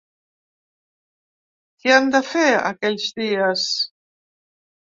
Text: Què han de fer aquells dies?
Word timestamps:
Què 1.83 1.93
han 1.97 2.09
de 2.17 2.21
fer 2.31 2.47
aquells 2.73 3.07
dies? 3.23 3.67